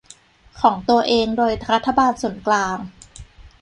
[0.61, 2.77] ของตัวเองโดยรัฐบาลส่วนกลาง